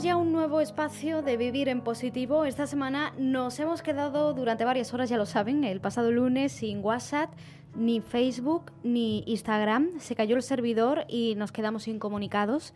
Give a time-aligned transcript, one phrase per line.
[0.00, 2.44] Ya un nuevo espacio de vivir en positivo.
[2.44, 6.82] Esta semana nos hemos quedado durante varias horas, ya lo saben, el pasado lunes sin
[6.82, 7.30] WhatsApp,
[7.76, 10.00] ni Facebook, ni Instagram.
[10.00, 12.74] Se cayó el servidor y nos quedamos incomunicados.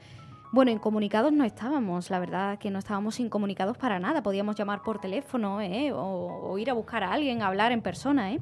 [0.53, 4.23] Bueno, incomunicados no estábamos, la verdad que no estábamos incomunicados para nada.
[4.23, 5.93] Podíamos llamar por teléfono ¿eh?
[5.93, 8.35] o, o ir a buscar a alguien, a hablar en persona.
[8.35, 8.41] ¿eh?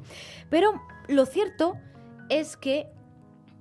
[0.49, 1.75] Pero lo cierto
[2.29, 2.87] es que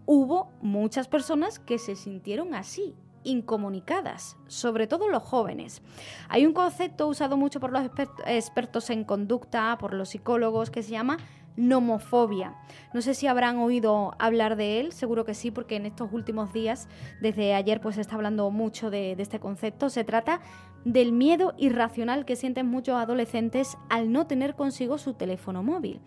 [0.07, 5.83] hubo muchas personas que se sintieron así, incomunicadas, sobre todo los jóvenes.
[6.29, 7.83] Hay un concepto usado mucho por los
[8.27, 11.19] expertos en conducta, por los psicólogos, que se llama
[11.57, 12.57] nomofobia.
[12.93, 16.53] No sé si habrán oído hablar de él, seguro que sí, porque en estos últimos
[16.53, 16.89] días,
[17.21, 19.89] desde ayer, pues se está hablando mucho de, de este concepto.
[19.89, 20.41] Se trata
[20.85, 26.01] del miedo irracional que sienten muchos adolescentes al no tener consigo su teléfono móvil.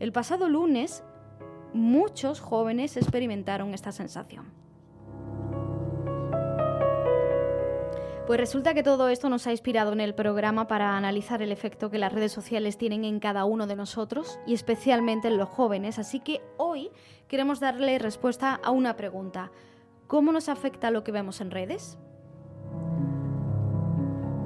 [0.00, 1.04] El pasado lunes,
[1.72, 4.63] muchos jóvenes experimentaron esta sensación.
[8.26, 11.90] Pues resulta que todo esto nos ha inspirado en el programa para analizar el efecto
[11.90, 15.98] que las redes sociales tienen en cada uno de nosotros y especialmente en los jóvenes.
[15.98, 16.90] Así que hoy
[17.28, 19.52] queremos darle respuesta a una pregunta.
[20.06, 21.98] ¿Cómo nos afecta lo que vemos en redes?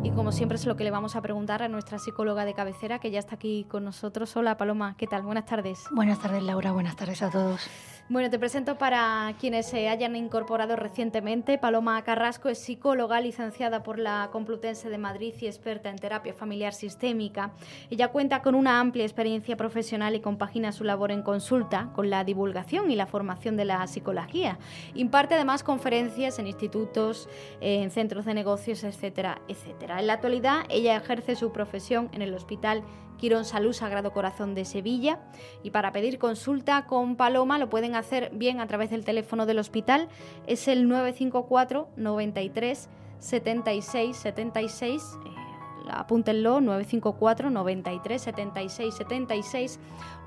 [0.02, 2.98] Y como siempre es lo que le vamos a preguntar a nuestra psicóloga de cabecera
[2.98, 4.36] que ya está aquí con nosotros.
[4.36, 5.22] Hola Paloma, ¿qué tal?
[5.22, 5.84] Buenas tardes.
[5.92, 7.68] Buenas tardes Laura, buenas tardes a todos.
[8.10, 11.58] Bueno, te presento para quienes se hayan incorporado recientemente.
[11.58, 16.72] Paloma Carrasco es psicóloga, licenciada por la Complutense de Madrid y experta en terapia familiar
[16.72, 17.52] sistémica.
[17.90, 22.24] Ella cuenta con una amplia experiencia profesional y compagina su labor en consulta con la
[22.24, 24.58] divulgación y la formación de la psicología.
[24.94, 27.28] Imparte además conferencias en institutos,
[27.60, 30.00] en centros de negocios, etcétera, etcétera.
[30.00, 32.84] En la actualidad, ella ejerce su profesión en el Hospital
[33.19, 35.20] Quirón Salud Sagrado Corazón de Sevilla.
[35.62, 39.59] Y para pedir consulta con Paloma lo pueden hacer bien a través del teléfono del
[39.59, 40.09] hospital.
[40.47, 42.88] Es el 954 93
[43.19, 45.19] 76 76.
[45.91, 49.81] apúntenlo, 954 93 76 76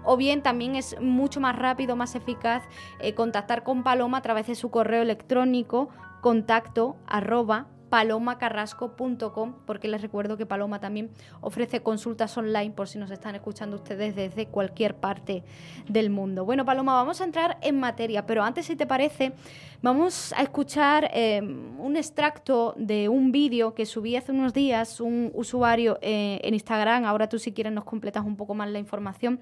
[0.04, 2.64] o bien también es mucho más rápido, más eficaz
[3.00, 5.90] eh, contactar con Paloma a través de su correo electrónico
[6.22, 13.12] contacto arroba palomacarrasco.com, porque les recuerdo que Paloma también ofrece consultas online por si nos
[13.12, 15.44] están escuchando ustedes desde cualquier parte
[15.90, 16.46] del mundo.
[16.46, 19.34] Bueno, Paloma, vamos a entrar en materia, pero antes, si te parece,
[19.82, 25.30] vamos a escuchar eh, un extracto de un vídeo que subí hace unos días un
[25.34, 27.04] usuario eh, en Instagram.
[27.04, 29.42] Ahora tú, si quieres, nos completas un poco más la información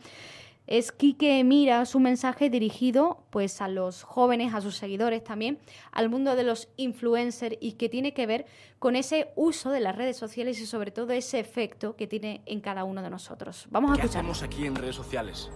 [0.70, 5.58] es Quique Mira su mensaje dirigido pues a los jóvenes, a sus seguidores también,
[5.92, 8.46] al mundo de los influencers y que tiene que ver
[8.78, 12.62] con ese uso de las redes sociales y sobre todo ese efecto que tiene en
[12.62, 13.66] cada uno de nosotros.
[13.72, 14.20] Vamos a ¿Qué escuchar.
[14.20, 15.50] hacemos aquí en redes sociales?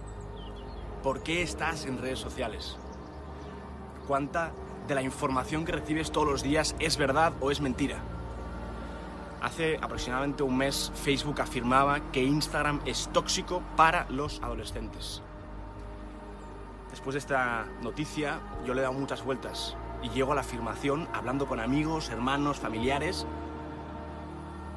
[1.04, 2.76] ¿Por qué estás en redes sociales?
[4.08, 4.52] ¿Cuánta
[4.88, 8.02] de la información que recibes todos los días es verdad o es mentira?
[9.44, 15.20] Hace aproximadamente un mes Facebook afirmaba que Instagram es tóxico para los adolescentes.
[16.88, 21.10] Después de esta noticia yo le he dado muchas vueltas y llego a la afirmación,
[21.12, 23.26] hablando con amigos, hermanos, familiares,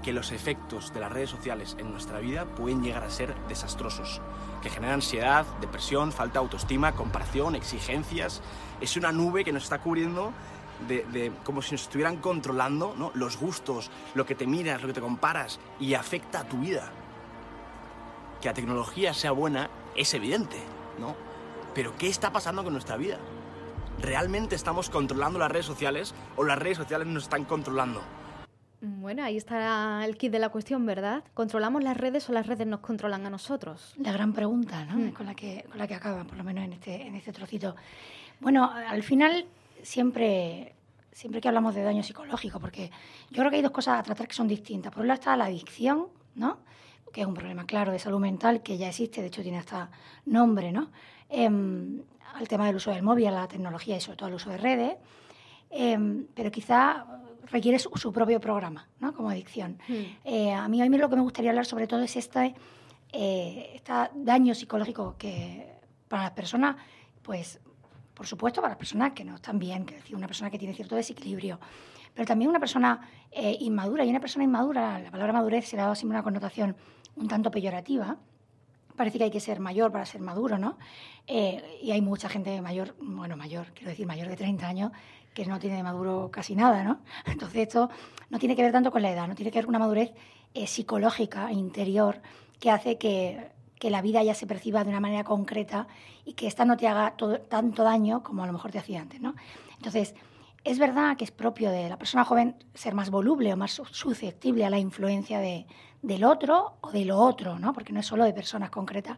[0.03, 4.19] que los efectos de las redes sociales en nuestra vida pueden llegar a ser desastrosos,
[4.61, 8.41] que generan ansiedad, depresión, falta de autoestima, comparación, exigencias.
[8.81, 10.33] Es una nube que nos está cubriendo
[10.87, 13.11] de, de, como si nos estuvieran controlando ¿no?
[13.15, 16.91] los gustos, lo que te miras, lo que te comparas y afecta a tu vida.
[18.41, 20.57] Que la tecnología sea buena es evidente,
[20.99, 21.15] ¿no?
[21.73, 23.17] Pero ¿qué está pasando con nuestra vida?
[23.99, 28.01] ¿Realmente estamos controlando las redes sociales o las redes sociales nos están controlando?
[28.79, 31.23] Bueno, ahí está el kit de la cuestión, ¿verdad?
[31.33, 33.95] ¿Controlamos las redes o las redes nos controlan a nosotros?
[33.97, 34.97] La gran pregunta, ¿no?
[34.97, 35.11] Mm.
[35.13, 37.75] Con, la que, con la que acaba, por lo menos en este, en este trocito.
[38.39, 39.47] Bueno, al final
[39.87, 40.75] siempre,
[41.13, 42.91] siempre que hablamos de daño psicológico, porque
[43.29, 44.91] yo creo que hay dos cosas a tratar que son distintas.
[44.91, 46.59] Por un lado está la adicción, ¿no?
[47.13, 49.89] que es un problema claro de salud mental que ya existe, de hecho tiene hasta
[50.25, 50.91] nombre, ¿no?
[51.29, 54.49] Eh, al tema del uso del móvil, a la tecnología y sobre todo al uso
[54.49, 54.97] de redes,
[55.71, 55.97] eh,
[56.35, 57.05] pero quizá
[57.49, 59.13] requiere su, su, propio programa, ¿no?
[59.13, 59.79] Como adicción.
[59.87, 59.93] Mm.
[60.25, 62.53] Eh, a mí hoy lo que me gustaría hablar sobre todo es este,
[63.11, 65.65] este daño psicológico que
[66.09, 66.75] para las personas,
[67.23, 67.59] pues
[68.17, 71.59] por supuesto, para las personas que no están bien, una persona que tiene cierto desequilibrio,
[72.15, 72.99] pero también una persona
[73.29, 74.03] eh, inmadura.
[74.03, 76.75] Y una persona inmadura, la palabra madurez se le ha dado siempre una connotación
[77.15, 78.17] un tanto peyorativa.
[78.95, 80.79] Parece que hay que ser mayor para ser maduro, ¿no?
[81.27, 84.91] Eh, y hay mucha gente mayor, bueno, mayor, quiero decir, mayor de 30 años,
[85.35, 87.01] que no tiene de maduro casi nada, ¿no?
[87.27, 87.91] Entonces esto
[88.31, 90.11] no tiene que ver tanto con la edad, no tiene que ver con una madurez
[90.55, 92.19] eh, psicológica, interior,
[92.59, 95.87] que hace que que la vida ya se perciba de una manera concreta
[96.25, 99.01] y que esta no te haga todo, tanto daño como a lo mejor te hacía
[99.01, 99.35] antes, ¿no?
[99.75, 100.15] Entonces,
[100.63, 104.65] es verdad que es propio de la persona joven ser más voluble o más susceptible
[104.65, 105.65] a la influencia de,
[106.01, 107.73] del otro o de lo otro, ¿no?
[107.73, 109.17] Porque no es solo de personas concretas,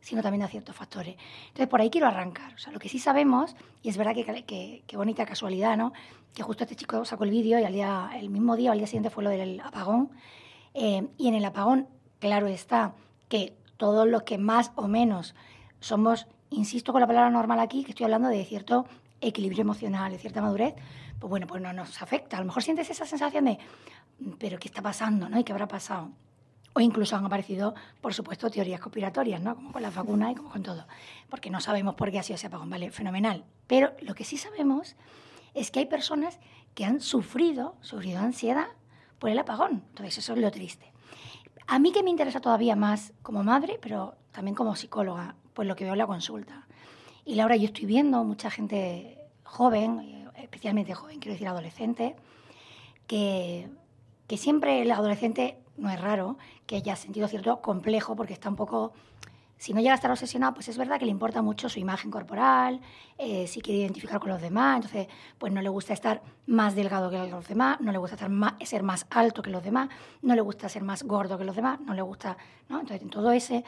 [0.00, 1.16] sino también de ciertos factores.
[1.48, 2.54] Entonces, por ahí quiero arrancar.
[2.54, 5.92] O sea, lo que sí sabemos, y es verdad que, qué bonita casualidad, ¿no?
[6.34, 8.78] Que justo este chico sacó el vídeo y al día, el mismo día o al
[8.78, 10.10] día siguiente fue lo del apagón.
[10.74, 12.94] Eh, y en el apagón, claro está
[13.28, 15.34] que todos los que más o menos
[15.80, 18.84] somos, insisto con la palabra normal aquí, que estoy hablando de cierto
[19.22, 20.74] equilibrio emocional, de cierta madurez,
[21.18, 22.36] pues bueno, pues no nos afecta.
[22.36, 23.58] A lo mejor sientes esa sensación de,
[24.38, 25.30] pero ¿qué está pasando?
[25.30, 25.40] ¿no?
[25.40, 26.10] ¿Y qué habrá pasado?
[26.74, 29.54] O incluso han aparecido, por supuesto, teorías conspiratorias, ¿no?
[29.56, 30.86] Como con la vacuna y como con todo.
[31.30, 32.90] Porque no sabemos por qué ha sido ese apagón, ¿vale?
[32.90, 33.46] Fenomenal.
[33.66, 34.94] Pero lo que sí sabemos
[35.54, 36.38] es que hay personas
[36.74, 38.68] que han sufrido, sufrido ansiedad
[39.18, 39.84] por el apagón.
[39.88, 40.89] Entonces, eso es lo triste.
[41.72, 45.76] A mí que me interesa todavía más como madre, pero también como psicóloga, pues lo
[45.76, 46.66] que veo en la consulta.
[47.24, 52.16] Y Laura, yo estoy viendo mucha gente joven, especialmente joven, quiero decir adolescente,
[53.06, 53.68] que,
[54.26, 58.56] que siempre el adolescente no es raro que haya sentido cierto complejo porque está un
[58.56, 58.92] poco
[59.60, 62.10] si no llega a estar obsesionado, pues es verdad que le importa mucho su imagen
[62.10, 62.80] corporal,
[63.18, 67.10] eh, si quiere identificar con los demás, entonces pues no le gusta estar más delgado
[67.10, 69.90] que los demás, no le gusta estar más, ser más alto que los demás,
[70.22, 72.38] no le gusta ser más gordo que los demás, no le gusta,
[72.70, 72.80] ¿no?
[72.80, 73.62] Entonces en todo ese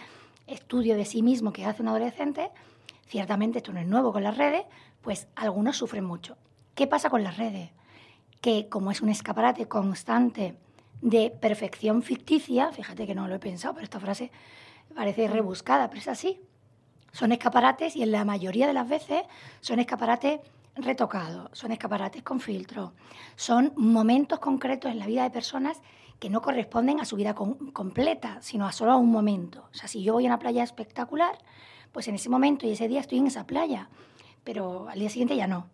[0.46, 2.48] estudio de sí mismo que hace un adolescente,
[3.06, 4.64] ciertamente esto no es nuevo con las redes,
[5.02, 6.38] pues algunos sufren mucho.
[6.74, 7.70] ¿Qué pasa con las redes?
[8.40, 10.56] Que como es un escaparate constante
[11.02, 14.30] de perfección ficticia, fíjate que no lo he pensado, pero esta frase
[14.92, 16.40] parece rebuscada, pero es así.
[17.12, 19.22] Son escaparates y en la mayoría de las veces
[19.60, 20.40] son escaparates
[20.76, 22.94] retocados, son escaparates con filtro,
[23.36, 25.82] son momentos concretos en la vida de personas
[26.18, 29.68] que no corresponden a su vida completa, sino a solo a un momento.
[29.72, 31.36] O sea, si yo voy a una playa espectacular,
[31.90, 33.88] pues en ese momento y ese día estoy en esa playa,
[34.44, 35.66] pero al día siguiente ya no.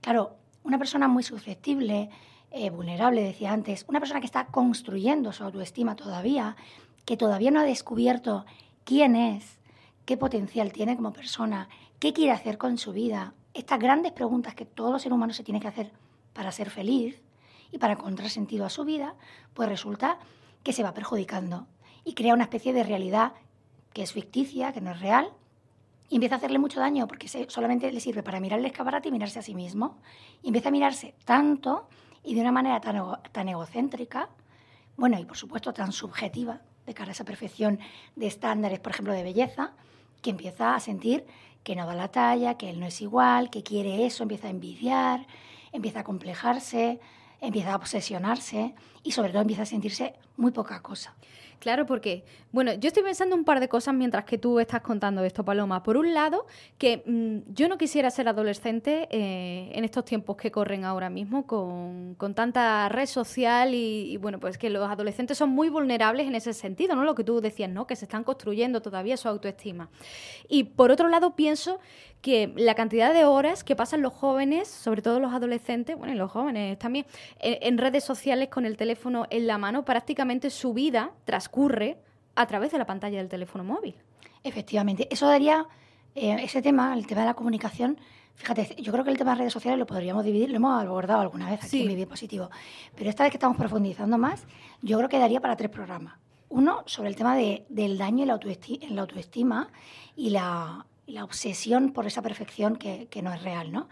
[0.00, 2.10] Claro, una persona muy susceptible,
[2.50, 6.56] eh, vulnerable, decía antes, una persona que está construyendo su autoestima todavía,
[7.08, 8.44] que todavía no ha descubierto
[8.84, 9.58] quién es,
[10.04, 11.70] qué potencial tiene como persona,
[12.00, 15.58] qué quiere hacer con su vida, estas grandes preguntas que todo ser humano se tiene
[15.58, 15.90] que hacer
[16.34, 17.22] para ser feliz
[17.72, 19.14] y para encontrar sentido a su vida,
[19.54, 20.18] pues resulta
[20.62, 21.66] que se va perjudicando
[22.04, 23.32] y crea una especie de realidad
[23.94, 25.32] que es ficticia, que no es real,
[26.10, 29.12] y empieza a hacerle mucho daño porque solamente le sirve para mirar el escaparate y
[29.12, 29.96] mirarse a sí mismo.
[30.42, 31.88] Y empieza a mirarse tanto
[32.22, 33.00] y de una manera tan,
[33.32, 34.28] tan egocéntrica,
[34.98, 37.78] bueno, y por supuesto tan subjetiva, de cara a esa perfección
[38.16, 39.72] de estándares, por ejemplo, de belleza,
[40.22, 41.24] que empieza a sentir
[41.62, 44.50] que no da la talla, que él no es igual, que quiere eso, empieza a
[44.50, 45.26] envidiar,
[45.70, 46.98] empieza a complejarse,
[47.40, 48.74] empieza a obsesionarse
[49.08, 51.16] y sobre todo empieza a sentirse muy poca cosa.
[51.60, 55.24] Claro, porque, bueno, yo estoy pensando un par de cosas mientras que tú estás contando
[55.24, 55.82] esto, Paloma.
[55.82, 56.46] Por un lado,
[56.78, 61.46] que mm, yo no quisiera ser adolescente eh, en estos tiempos que corren ahora mismo,
[61.46, 66.52] con, tanta red social y, bueno, pues que los adolescentes son muy vulnerables en ese
[66.52, 67.02] sentido, ¿no?
[67.02, 67.86] Lo que tú decías, ¿no?
[67.88, 69.88] Que se están construyendo todavía su autoestima.
[70.48, 71.80] Y por otro lado, pienso
[72.20, 76.16] que la cantidad de horas que pasan los jóvenes, sobre todo los adolescentes, bueno, y
[76.16, 77.06] los jóvenes también,
[77.40, 78.97] en redes sociales con el teléfono
[79.30, 81.98] en la mano, prácticamente su vida tras ocurre
[82.34, 83.94] a través de la pantalla del teléfono móvil.
[84.44, 85.66] Efectivamente, eso daría,
[86.14, 87.98] eh, ese tema, el tema de la comunicación,
[88.36, 91.20] fíjate, yo creo que el tema de redes sociales lo podríamos dividir, lo hemos abordado
[91.20, 92.50] alguna vez aquí en mi dispositivo,
[92.96, 94.46] pero esta vez que estamos profundizando más,
[94.82, 96.14] yo creo que daría para tres programas.
[96.50, 99.68] Uno sobre el tema de, del daño en la, autoestima,
[100.16, 103.88] y la, la, obsesión por esa perfección que, que no es real, ¿no?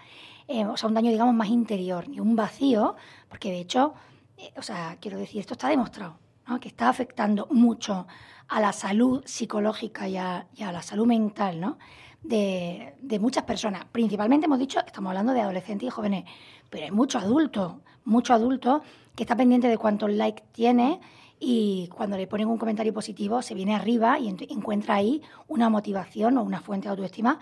[0.48, 2.94] Eh, o sea, un daño, digamos, más interior, y un vacío,
[3.28, 3.94] porque de hecho,
[4.38, 6.18] eh, o sea, quiero decir, esto está demostrado
[6.60, 8.06] que está afectando mucho
[8.48, 11.78] a la salud psicológica y a, la salud mental ¿no?
[12.22, 13.84] de, muchas personas.
[13.86, 16.24] Principalmente hemos dicho, estamos hablando de adolescentes y jóvenes,
[16.70, 18.82] pero hay mucho adulto, mucho adulto
[19.16, 21.00] que está pendiente de cuántos likes tiene
[21.40, 26.38] y cuando le ponen un comentario positivo se viene arriba y encuentra ahí una motivación
[26.38, 27.40] o una fuente de autoestima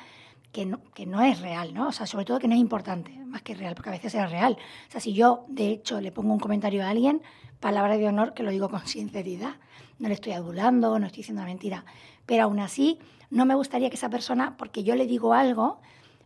[0.54, 1.88] que no, que no, es real, ¿no?
[1.88, 4.30] O sea, sobre todo que no es importante, más que real, porque a veces es
[4.30, 4.56] real.
[4.88, 7.22] O sea, si yo, de hecho, le pongo un comentario a alguien,
[7.58, 9.56] palabra de honor que lo digo con sinceridad.
[9.98, 11.84] No le estoy adulando, no estoy diciendo una mentira.
[12.24, 15.80] Pero aún así, no me gustaría que esa persona, porque yo le digo algo,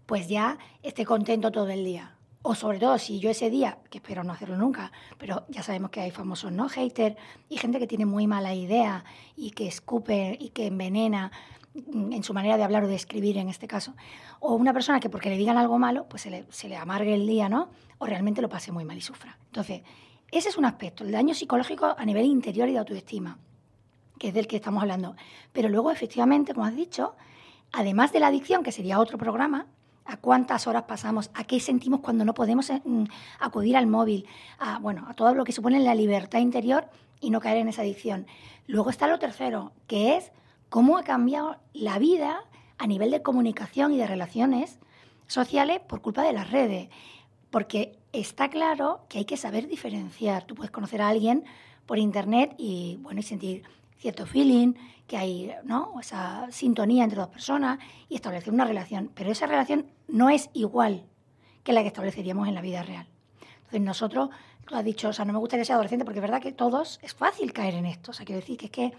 [0.04, 2.14] pues ya esté contento todo el día.
[2.42, 5.90] O sobre todo si yo ese día, que espero no hacerlo nunca, pero ya sabemos
[5.90, 7.16] que hay famosos no hater
[7.48, 9.04] y gente que tiene muy mala idea
[9.36, 11.32] y que escupe y que envenena
[11.86, 13.94] en su manera de hablar o de escribir en este caso.
[14.40, 17.14] O una persona que porque le digan algo malo, pues se le, se le amargue
[17.14, 17.68] el día, ¿no?
[17.98, 19.38] O realmente lo pase muy mal y sufra.
[19.46, 19.82] Entonces,
[20.30, 23.38] ese es un aspecto, el daño psicológico a nivel interior y de autoestima,
[24.18, 25.16] que es del que estamos hablando.
[25.52, 27.14] Pero luego, efectivamente, como has dicho,
[27.72, 29.66] además de la adicción, que sería otro programa,
[30.08, 33.04] a cuántas horas pasamos, a qué sentimos cuando no podemos eh, mm,
[33.40, 34.26] acudir al móvil,
[34.58, 36.88] a, bueno, a todo lo que supone la libertad interior
[37.20, 38.26] y no caer en esa adicción.
[38.66, 40.32] Luego está lo tercero, que es
[40.68, 42.44] cómo ha cambiado la vida
[42.78, 44.78] a nivel de comunicación y de relaciones
[45.26, 46.88] sociales por culpa de las redes.
[47.50, 50.44] Porque está claro que hay que saber diferenciar.
[50.44, 51.44] Tú puedes conocer a alguien
[51.86, 53.62] por internet y, bueno, y sentir
[53.98, 54.74] cierto feeling,
[55.06, 55.98] que hay ¿no?
[56.00, 59.10] esa sintonía entre dos personas y establecer una relación.
[59.14, 61.04] Pero esa relación no es igual
[61.64, 63.06] que la que estableceríamos en la vida real.
[63.56, 64.30] Entonces nosotros,
[64.66, 67.00] tú has dicho, o sea, no me gustaría ser adolescente porque es verdad que todos
[67.02, 68.12] es fácil caer en esto.
[68.12, 68.92] O sea, quiero decir que es que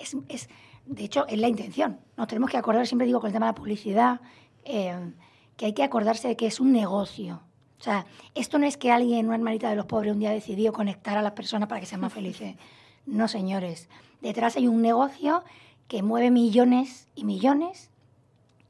[0.00, 0.48] es, es
[0.86, 2.00] de hecho, es la intención.
[2.16, 4.20] Nos tenemos que acordar, siempre digo con el tema de la publicidad,
[4.64, 5.12] eh,
[5.56, 7.42] que hay que acordarse de que es un negocio.
[7.78, 10.72] O sea, esto no es que alguien, una hermanita de los pobres, un día decidió
[10.72, 12.56] conectar a las personas para que sean más felices.
[13.04, 13.88] No, señores.
[14.20, 15.42] Detrás hay un negocio
[15.88, 17.90] que mueve millones y millones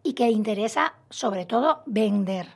[0.03, 2.49] y que interesa, sobre todo, vender.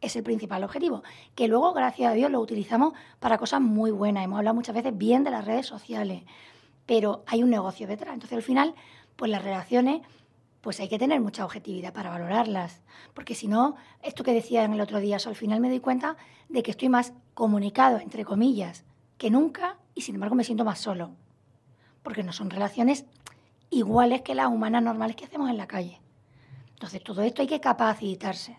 [0.00, 1.02] Es el principal objetivo.
[1.34, 4.24] Que luego, gracias a Dios, lo utilizamos para cosas muy buenas.
[4.24, 6.22] Hemos hablado muchas veces bien de las redes sociales,
[6.86, 8.14] pero hay un negocio detrás.
[8.14, 8.74] Entonces, al final,
[9.16, 10.02] pues las relaciones,
[10.60, 12.82] pues hay que tener mucha objetividad para valorarlas.
[13.14, 16.16] Porque si no, esto que decía el otro día, al final me doy cuenta
[16.48, 18.84] de que estoy más comunicado, entre comillas,
[19.18, 21.10] que nunca y sin embargo me siento más solo.
[22.02, 23.06] Porque no son relaciones
[23.70, 26.00] iguales que las humanas normales que hacemos en la calle.
[26.74, 28.58] Entonces, todo esto hay que capacitarse.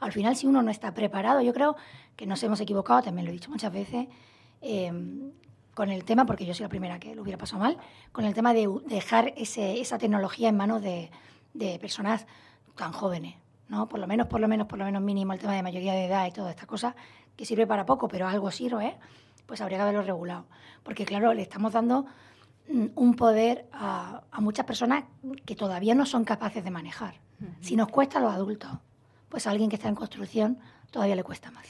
[0.00, 1.76] Al final, si uno no está preparado, yo creo
[2.16, 4.08] que nos hemos equivocado, también lo he dicho muchas veces,
[4.60, 4.92] eh,
[5.76, 7.76] con el tema, porque yo soy la primera que lo hubiera pasado mal,
[8.10, 11.10] con el tema de dejar ese, esa tecnología en manos de,
[11.52, 12.26] de, personas
[12.74, 13.34] tan jóvenes,
[13.68, 13.86] ¿no?
[13.86, 16.06] Por lo menos, por lo menos, por lo menos mínimo el tema de mayoría de
[16.06, 16.96] edad y toda esta cosa,
[17.36, 18.96] que sirve para poco, pero algo sirve, ¿eh?
[19.44, 20.46] pues habría que haberlo regulado.
[20.82, 22.06] Porque claro, le estamos dando
[22.70, 25.04] mm, un poder a, a muchas personas
[25.44, 27.20] que todavía no son capaces de manejar.
[27.60, 28.70] Si nos cuesta a los adultos,
[29.28, 30.58] pues a alguien que está en construcción
[30.90, 31.66] todavía le cuesta más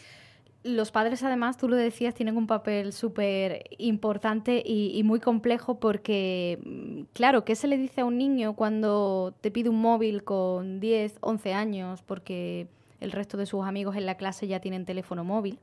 [0.67, 6.59] los padres, además, tú lo decías, tienen un papel súper importante y, muy complejo porque,
[6.65, 10.81] mm, claro, ¿qué se le dice a un niño cuando te pide un móvil con
[10.81, 12.69] 10, 11 años porque
[13.01, 15.59] el resto de sus amigos en la clase ya tienen teléfono móvil?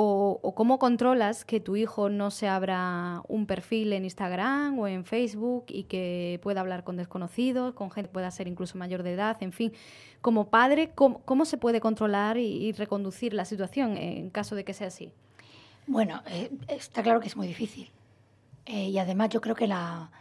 [0.00, 5.04] O, cómo controlas que tu hijo no se abra un perfil en Instagram o en
[5.04, 9.14] Facebook y que pueda hablar con desconocidos, con gente que pueda ser incluso mayor de
[9.14, 9.72] edad, en fin.
[10.20, 14.86] Como padre, ¿cómo, se puede controlar y, reconducir la situación en caso de que sea
[14.86, 15.12] así?
[15.88, 17.90] Bueno, eh, está claro que es muy difícil.
[18.66, 20.12] Eh, y además yo creo que la,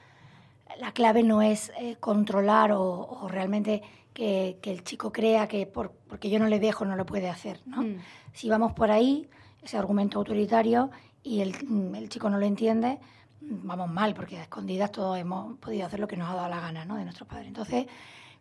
[0.80, 3.84] la clave no es eh, controlar o, realmente
[4.16, 7.60] que, el chico crea que por, porque yo no le dejo no lo puede hacer.
[7.68, 7.84] ¿no?
[7.84, 7.98] Mm.
[8.34, 9.30] Si vamos por ahí,
[9.62, 10.92] ese argumento autoritario
[11.24, 11.56] y el,
[11.96, 13.00] el, chico no lo entiende,
[13.42, 16.62] vamos mal, porque a escondidas todos hemos podido hacer lo que nos ha dado la
[16.62, 16.96] gana ¿no?
[16.96, 17.48] de nuestros padres.
[17.48, 17.86] Entonces,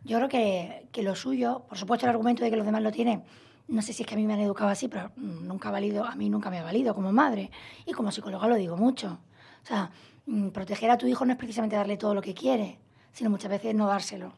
[0.03, 2.91] yo creo que, que, lo suyo, por supuesto el argumento de que los demás lo
[2.91, 3.23] tienen,
[3.67, 6.05] no sé si es que a mí me han educado así, pero nunca ha valido,
[6.05, 7.51] a mí nunca me ha valido como madre.
[7.85, 9.19] Y como psicóloga lo digo mucho.
[9.63, 9.91] O sea,
[10.25, 12.79] mm, proteger a tu hijo no es precisamente darle todo lo que quiere,
[13.11, 14.33] sino muchas veces no dárselo.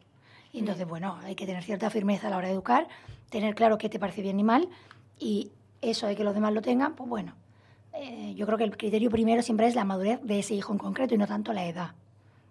[0.51, 2.88] Y entonces, bueno, hay que tener cierta firmeza a la hora de educar,
[3.29, 4.67] tener claro qué te parece bien ni mal
[5.19, 7.36] y eso de que los demás lo tengan, pues bueno,
[7.93, 10.79] eh, yo creo que el criterio primero siempre es la madurez de ese hijo en
[10.79, 11.91] concreto y no tanto la edad,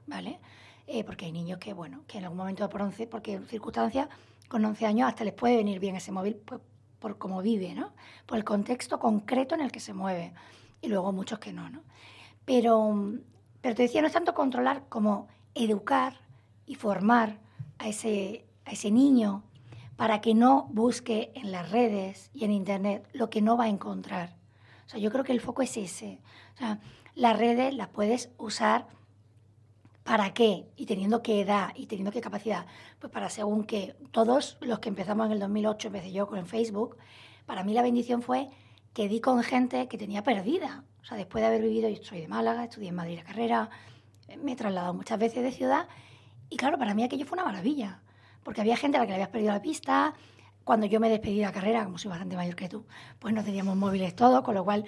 [0.06, 0.38] ¿vale?
[0.86, 4.08] Eh, porque hay niños que, bueno, que en algún momento por 11, porque circunstancias,
[4.48, 6.60] con 11 años hasta les puede venir bien ese móvil pues,
[6.98, 7.92] por cómo vive, ¿no?
[8.26, 10.32] Por el contexto concreto en el que se mueve.
[10.80, 11.82] Y luego muchos que no, ¿no?
[12.44, 13.12] Pero,
[13.60, 16.14] pero te decía, no es tanto controlar como educar
[16.66, 17.38] y formar
[17.78, 19.42] a ese, a ese niño
[19.98, 23.68] para que no busque en las redes y en Internet lo que no va a
[23.68, 24.36] encontrar.
[24.86, 26.20] O sea, yo creo que el foco es ese.
[26.54, 26.78] O sea,
[27.16, 28.86] las redes las puedes usar
[30.04, 32.66] para qué y teniendo qué edad y teniendo qué capacidad.
[33.00, 36.96] Pues para según que todos los que empezamos en el 2008, empecé yo con Facebook,
[37.44, 38.50] para mí la bendición fue
[38.94, 40.84] que di con gente que tenía perdida.
[41.02, 43.68] O sea, después de haber vivido, yo soy de Málaga, estudié en Madrid la carrera,
[44.40, 45.88] me he trasladado muchas veces de ciudad
[46.50, 48.00] y claro, para mí aquello fue una maravilla
[48.48, 50.14] porque había gente a la que le habías perdido la pista.
[50.64, 52.86] Cuando yo me despedí de la carrera, como soy bastante mayor que tú,
[53.18, 54.86] pues no teníamos móviles todos, con lo cual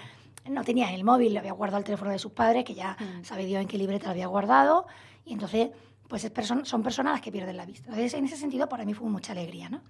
[0.49, 3.23] no tenía el móvil, le había guardado el teléfono de sus padres, que ya mm.
[3.23, 4.87] sabe Dios en qué libreta lo había guardado,
[5.27, 5.73] y entonces,
[6.09, 6.33] pues es
[6.65, 7.91] son personas las que pierden la vista.
[7.91, 9.83] Entonces, en ese sentido, para mí fue mucha alegría, ¿no?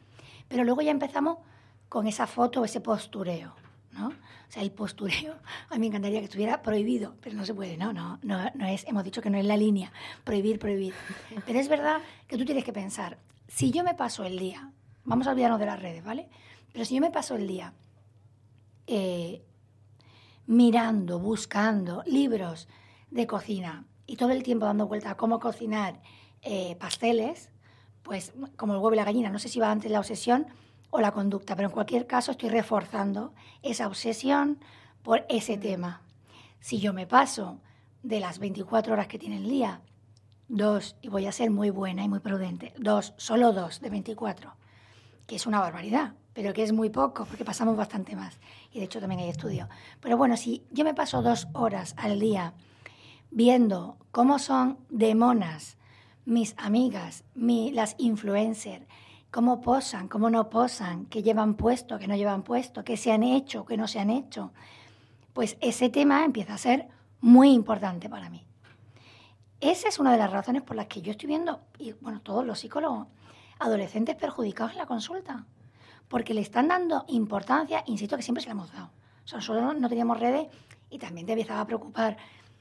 [0.49, 1.39] Pero luego ya empezamos
[1.89, 3.55] con esa foto, ese postureo,
[3.93, 4.09] ¿no?
[4.09, 5.37] O sea, el postureo,
[5.71, 7.93] a mí me encantaría que estuviera prohibido, pero no se puede, ¿no?
[7.93, 9.93] No, no, no es, hemos dicho que no es la línea,
[10.25, 10.93] prohibir, prohibir.
[11.47, 13.17] Pero es verdad que tú tienes que pensar,
[13.51, 14.73] si yo me paso el día,
[15.05, 16.29] vamos a olvidarnos de las redes, ¿vale?
[16.73, 17.75] Pero si yo me paso el día
[18.87, 19.45] eh,
[20.47, 22.69] mirando, buscando libros
[23.11, 26.01] de cocina y todo el tiempo dando vuelta a cómo cocinar
[26.43, 27.51] eh, pasteles,
[28.05, 30.47] pues como el huevo y la gallina, no sé si va antes la obsesión
[30.91, 34.61] o la conducta, pero en cualquier caso estoy reforzando esa obsesión
[35.03, 36.03] por ese tema.
[36.61, 37.59] Si yo me paso
[38.05, 39.83] de las 24 horas que tiene el día,
[40.51, 44.53] dos, y voy a ser muy buena y muy prudente, dos, solo dos de 24,
[45.27, 48.41] que es una barbaridad, pero que es muy poco, porque pasamos bastante más.
[48.73, 49.69] Y de hecho también hay estudio.
[50.01, 52.55] Pero bueno, si yo me paso dos horas al día
[53.31, 55.79] viendo cómo son de monas
[56.25, 58.87] mis amigas, mi, las influencers,
[59.31, 63.23] cómo posan, cómo no posan, qué llevan puesto, qué no llevan puesto, qué se han
[63.23, 64.53] hecho, qué no se han hecho,
[65.33, 66.89] pues ese tema empieza a ser
[67.21, 68.45] muy importante para mí.
[69.61, 72.47] Esa es una de las razones por las que yo estoy viendo, y bueno, todos
[72.47, 73.09] los psicólogos,
[73.59, 75.47] adolescentes perjudicados en la consulta,
[76.09, 78.91] porque le están dando importancia, insisto que siempre se la hemos dado.
[79.25, 80.49] O sea, nosotros no teníamos redes
[80.89, 82.17] y también te empezaba a preocupar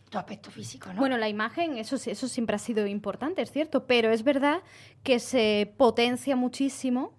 [0.09, 0.99] tu aspecto físico, ¿no?
[0.99, 4.61] Bueno, la imagen, eso, eso siempre ha sido importante, es cierto, pero es verdad
[5.03, 7.13] que se potencia muchísimo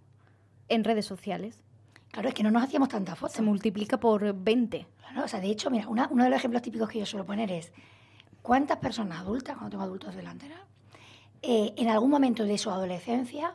[0.69, 1.63] en redes sociales.
[2.11, 3.37] Claro, es que no nos hacíamos tantas fotos.
[3.37, 4.87] Se multiplica por 20.
[4.99, 7.51] Claro, o sea, de hecho, mira, uno de los ejemplos típicos que yo suelo poner
[7.53, 7.73] es
[8.43, 10.51] cuántas personas adultas, cuando tengo adultos delante,
[11.43, 13.55] eh, en algún momento de su adolescencia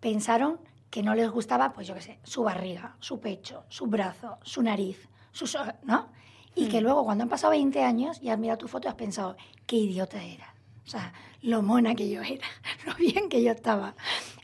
[0.00, 0.60] pensaron
[0.90, 4.62] que no les gustaba, pues yo qué sé, su barriga, su pecho, su brazo, su
[4.62, 5.46] nariz, su...
[5.82, 6.08] ¿no?
[6.54, 6.84] Y que hmm.
[6.84, 10.22] luego cuando han pasado 20 años y has mirado tu foto has pensado, qué idiota
[10.22, 10.54] era.
[10.86, 12.46] O sea, lo mona que yo era,
[12.86, 13.94] lo bien que yo estaba.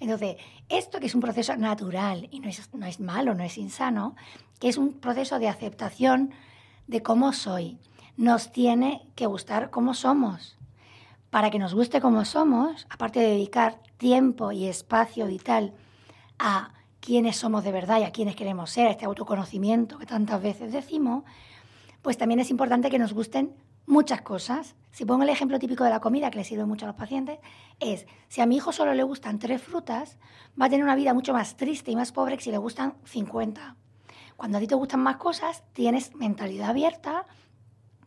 [0.00, 0.36] Entonces,
[0.68, 4.14] esto que es un proceso natural y no es, no es malo, no es insano,
[4.60, 6.32] que es un proceso de aceptación
[6.86, 7.78] de cómo soy,
[8.16, 10.56] nos tiene que gustar cómo somos.
[11.30, 15.74] Para que nos guste cómo somos, aparte de dedicar tiempo y espacio vital
[16.38, 20.72] a quiénes somos de verdad y a quiénes queremos ser, este autoconocimiento que tantas veces
[20.72, 21.24] decimos,
[22.02, 23.52] pues también es importante que nos gusten
[23.86, 24.74] muchas cosas.
[24.92, 27.38] Si pongo el ejemplo típico de la comida, que le sirve mucho a los pacientes,
[27.80, 30.18] es, si a mi hijo solo le gustan tres frutas,
[30.60, 32.94] va a tener una vida mucho más triste y más pobre que si le gustan
[33.04, 33.76] 50.
[34.36, 37.26] Cuando a ti te gustan más cosas, tienes mentalidad abierta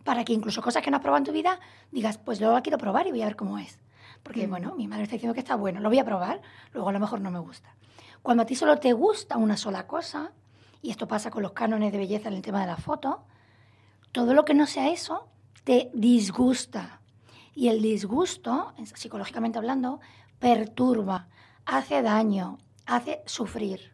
[0.08, 1.60] para que incluso cosas que no has probado en tu vida,
[1.92, 3.78] digas, pues luego la quiero probar y voy a ver cómo es.
[4.24, 4.50] Porque, mm.
[4.50, 6.42] bueno, mi madre está diciendo que está bueno, lo voy a probar,
[6.72, 7.76] luego a lo mejor no me gusta.
[8.22, 10.32] Cuando a ti solo te gusta una sola cosa,
[10.82, 13.26] y esto pasa con los cánones de belleza en el tema de la foto,
[14.14, 15.28] todo lo que no sea eso
[15.66, 17.02] te disgusta.
[17.54, 20.00] Y el disgusto, psicológicamente hablando,
[20.40, 21.28] perturba,
[21.66, 23.94] hace daño, hace sufrir.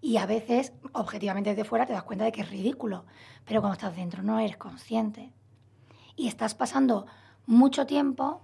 [0.00, 3.04] Y a veces, objetivamente desde fuera, te das cuenta de que es ridículo.
[3.44, 5.30] Pero cuando estás dentro no eres consciente.
[6.16, 7.06] Y estás pasando
[7.46, 8.42] mucho tiempo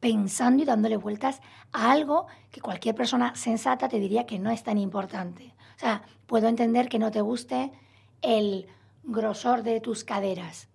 [0.00, 1.40] pensando y dándole vueltas
[1.72, 5.54] a algo que cualquier persona sensata te diría que no es tan importante.
[5.76, 7.70] O sea, puedo entender que no te guste
[8.22, 8.66] el
[9.04, 10.68] grosor de tus caderas,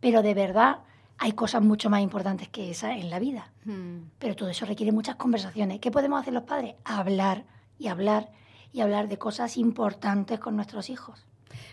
[0.00, 0.78] pero de verdad
[1.18, 3.50] hay cosas mucho más importantes que esa en la vida.
[3.64, 4.10] Hmm.
[4.18, 5.80] Pero todo eso requiere muchas conversaciones.
[5.80, 6.74] ¿Qué podemos hacer los padres?
[6.84, 7.44] Hablar
[7.78, 8.30] y hablar
[8.72, 11.26] y hablar de cosas importantes con nuestros hijos.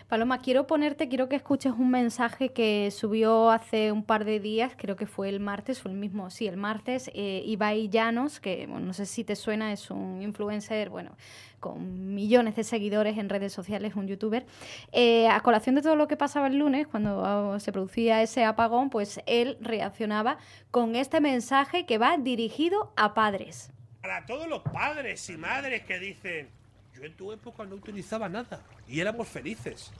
[0.08, 4.72] Paloma, quiero ponerte, quiero que escuches un mensaje que subió hace un par de días,
[4.76, 8.66] creo que fue el martes, fue el mismo, sí, el martes, eh, Ibai Llanos, que
[8.66, 11.16] no sé si te suena, es un influencer, bueno,
[11.60, 14.44] con millones de seguidores en redes sociales, un youtuber.
[14.92, 18.44] Eh, a colación de todo lo que pasaba el lunes, cuando ah, se producía ese
[18.44, 20.36] apagón, pues él reaccionaba
[20.70, 23.72] con este mensaje que va dirigido a padres.
[24.02, 26.50] Para todos los padres y madres que dicen,
[26.94, 29.92] yo en tu época no utilizaba nada y éramos felices.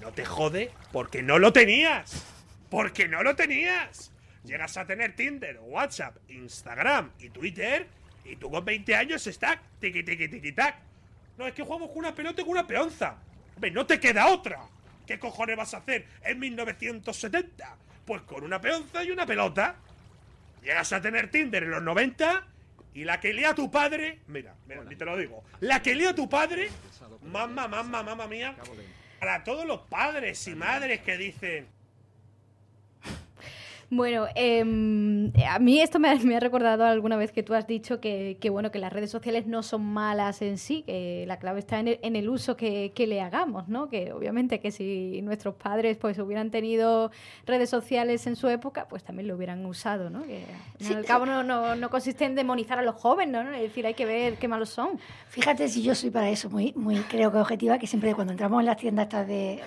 [0.00, 2.24] No te jode porque no lo tenías.
[2.70, 4.10] Porque no lo tenías.
[4.44, 7.86] Llegas a tener Tinder, WhatsApp, Instagram y Twitter
[8.24, 10.76] y tú con 20 años estás tiki tiki tiki tac.
[11.36, 13.16] No, es que jugamos con una pelota y con una peonza.
[13.54, 14.60] Hombre, no te queda otra.
[15.06, 17.76] ¿Qué cojones vas a hacer en 1970?
[18.06, 19.76] Pues con una peonza y una pelota.
[20.62, 22.46] Llegas a tener Tinder en los 90
[22.94, 25.42] y la que lea tu padre, mira, mira, ni te lo digo.
[25.60, 26.68] La que lea tu padre,
[27.22, 28.56] mamá, mamá, mamá mía.
[29.18, 31.66] Para todos los padres y madres que dicen,
[33.96, 38.36] bueno, em, a mí esto me ha, recordado alguna vez que tú has dicho que,
[38.50, 42.16] bueno que las redes sociales no son malas en sí, que la clave está en
[42.16, 43.88] el, uso que, le hagamos, ¿no?
[43.88, 47.10] Que obviamente que si nuestros padres pues hubieran tenido
[47.46, 50.22] redes sociales en su época, pues también lo hubieran usado, ¿no?
[50.22, 50.44] Que
[50.92, 53.52] al cabo no, no, consiste en demonizar a los jóvenes, ¿no?
[53.52, 54.98] Es decir, hay que ver qué malos son.
[55.28, 58.60] Fíjate si yo soy para eso muy, muy creo que objetiva, que siempre cuando entramos
[58.60, 59.60] en las tiendas estas de,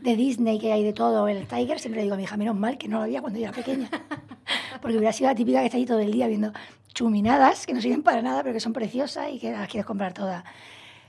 [0.00, 2.78] de Disney, que hay de todo, el Tiger, siempre digo a mi hija, menos mal
[2.78, 3.73] que no lo había cuando yo era pequeña
[4.80, 6.52] porque hubiera sido la típica que está ahí todo el día viendo
[6.94, 10.12] chuminadas que no sirven para nada, pero que son preciosas y que las quieres comprar
[10.12, 10.44] todas.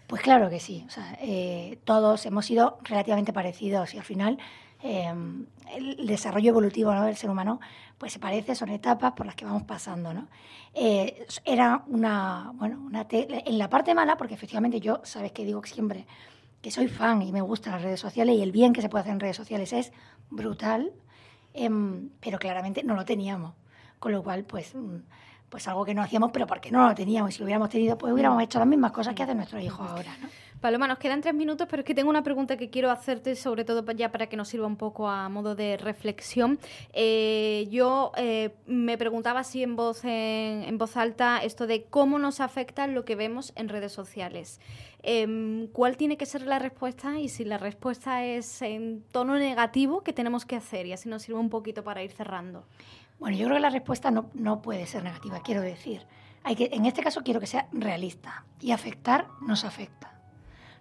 [0.07, 0.83] Pues claro que sí.
[0.87, 4.37] O sea, eh, todos hemos sido relativamente parecidos y al final
[4.81, 7.59] em, el desarrollo evolutivo del ser humano,
[7.97, 10.13] pues se parece, son etapas por las que vamos pasando.
[10.13, 10.27] ¿no?
[10.73, 15.63] Eh, era una, bueno, una en la parte mala, porque efectivamente yo, sabes que digo
[15.63, 16.05] siempre
[16.61, 19.01] que soy fan y me gustan las redes sociales y el bien que se puede
[19.01, 19.93] hacer en redes sociales es
[20.31, 20.91] brutal,
[22.19, 23.53] pero claramente no lo teníamos.
[23.99, 24.97] Con lo cual, pues, mm,
[25.49, 27.33] pues algo que no hacíamos, pero porque no lo teníamos.
[27.33, 30.11] Si lo hubiéramos tenido, pues hubiéramos hecho las mismas cosas que hacen nuestros hijos ahora.
[30.21, 30.27] ¿no?
[30.65, 33.65] Paloma, nos quedan tres minutos, pero es que tengo una pregunta que quiero hacerte, sobre
[33.65, 36.57] todo ya para que nos sirva un poco a modo de reflexión.
[36.91, 42.39] Eh, yo eh, me preguntaba así en voz, en, voz alta esto de cómo nos
[42.39, 44.59] afecta lo que vemos en redes sociales.
[45.03, 47.19] Em, ¿Cuál tiene que ser la respuesta?
[47.19, 50.87] Y si la respuesta es en tono negativo, ¿qué tenemos que hacer?
[50.87, 52.65] Y así nos sirve un poquito para ir cerrando.
[53.19, 56.05] Bueno, yo creo que la respuesta no, no puede ser negativa, quiero decir.
[56.43, 60.15] Hay que, en este caso quiero que sea realista y afectar nos afecta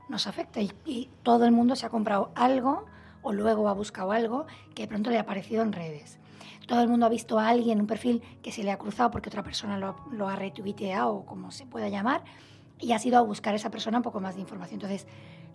[0.08, 2.84] nos afecta y, todo el mundo se ha comprado algo
[3.22, 6.18] o luego ha buscado algo que de pronto le ha aparecido en redes.
[6.66, 9.28] Todo el mundo ha visto a alguien, un perfil que se le ha cruzado porque
[9.28, 12.24] otra persona lo, ha retuiteado o como se pueda llamar
[12.78, 14.74] y ha ido a buscar a esa persona un poco más de información.
[14.74, 15.06] Entonces,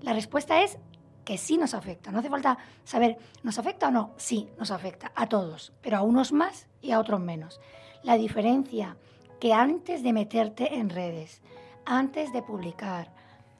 [0.02, 0.78] la respuesta es
[1.24, 2.12] que sí nos afecta.
[2.12, 4.12] No hace falta saber, ¿nos afecta o no?
[4.18, 7.60] Sí, nos afecta a todos, pero a unos más y a otros menos.
[8.04, 8.98] La diferencia
[9.40, 11.42] que antes de meterte en redes,
[11.86, 13.12] antes de publicar,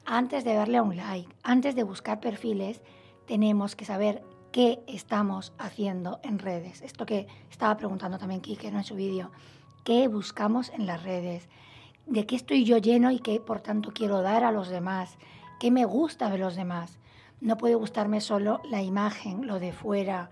[0.04, 2.82] antes de darle a un like, antes de buscar perfiles,
[3.26, 6.82] tenemos que saber qué estamos haciendo en redes.
[6.82, 9.30] Esto que estaba preguntando también Kike en su vídeo.
[9.84, 11.48] ¿Qué buscamos en las redes?
[12.06, 15.16] ¿De qué estoy yo lleno y qué por tanto quiero dar a los demás?
[15.58, 16.98] ¿Qué me gusta de los demás?
[17.40, 20.30] No puede gustarme solo la imagen, lo de fuera.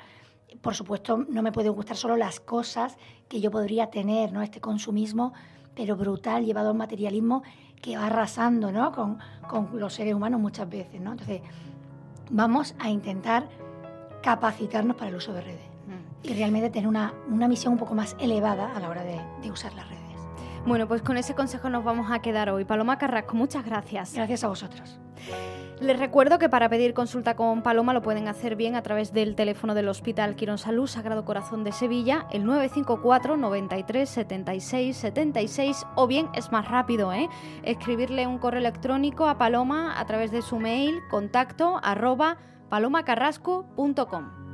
[0.61, 2.97] Por supuesto, no me pueden gustar solo las cosas
[3.29, 4.43] que yo podría tener, ¿no?
[4.43, 5.33] Este consumismo,
[5.75, 7.43] pero brutal, llevado al materialismo
[7.81, 8.93] que va arrasando ¿no?
[8.93, 11.01] con, con los seres humanos muchas veces.
[11.01, 11.13] ¿no?
[11.13, 11.41] Entonces,
[12.31, 13.49] vamos a intentar
[14.23, 16.27] capacitarnos para el uso de redes mm.
[16.27, 19.51] y realmente tener una, una, misión un poco más elevada a la hora de, de
[19.51, 20.03] usar las redes.
[20.67, 22.65] Bueno, pues con ese consejo nos vamos a quedar hoy.
[22.65, 24.13] Paloma Carrasco, muchas gracias.
[24.15, 24.99] Gracias a vosotros.
[25.81, 29.37] Les recuerdo que para pedir consulta con Paloma lo pueden hacer bien a través del
[29.37, 36.09] teléfono del Hospital Quirón Salud Sagrado Corazón de Sevilla, el 954 93 76 76, o
[36.09, 37.29] bien es más rápido, ¿eh?
[37.63, 42.39] escribirle un correo electrónico a Paloma a través de su mail contacto arroba
[42.71, 44.48] palomacarrasco.com.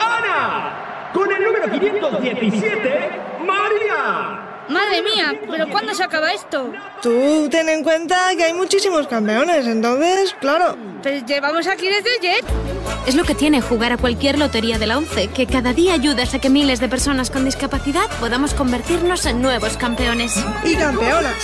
[0.00, 1.10] Ana.
[1.12, 3.10] Con el número 517,
[3.44, 4.46] María.
[4.68, 6.72] Madre mía, ¿pero cuándo se acaba esto?
[7.02, 10.76] Tú ten en cuenta que hay muchísimos campeones, entonces, claro.
[11.02, 12.44] Pues llevamos aquí desde ayer.
[13.06, 16.34] Es lo que tiene jugar a cualquier lotería de la ONCE, que cada día ayudas
[16.34, 20.42] a que miles de personas con discapacidad podamos convertirnos en nuevos campeones.
[20.64, 21.36] Y campeonas.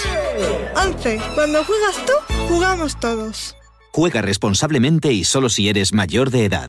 [0.75, 3.57] ONCE, cuando juegas tú, jugamos todos.
[3.93, 6.61] Juega responsablemente y solo si eres mayor de edad.